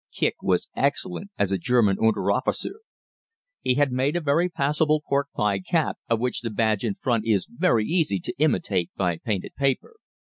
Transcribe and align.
Kicq 0.11 0.33
was 0.41 0.67
excellent 0.75 1.29
as 1.37 1.51
a 1.51 1.59
German 1.59 1.97
Unteroffizier. 1.97 2.77
He 3.61 3.75
had 3.75 3.91
made 3.91 4.15
a 4.15 4.19
very 4.19 4.49
passable 4.49 5.03
pork 5.07 5.27
pie 5.35 5.59
cap, 5.59 5.97
of 6.09 6.19
which 6.19 6.41
the 6.41 6.49
badge 6.49 6.83
in 6.83 6.95
front 6.95 7.23
is 7.27 7.45
very 7.47 7.85
easy 7.85 8.19
to 8.21 8.33
imitate 8.39 8.89
by 8.95 9.19
painted 9.19 9.53
paper. 9.53 9.97